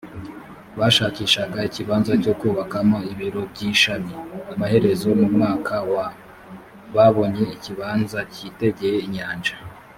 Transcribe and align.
bashakishaga 0.79 1.57
ikibanza 1.67 2.11
cyo 2.23 2.33
kubakamo 2.39 2.97
ibiro 3.11 3.41
by 3.51 3.61
ishami 3.71 4.13
amaherezo 4.53 5.07
mu 5.19 5.27
mwaka 5.35 5.75
wa 5.93 6.05
babonye 6.95 7.43
ikibanza 7.55 8.19
cyitegeye 8.33 8.99
inyanja 9.07 9.55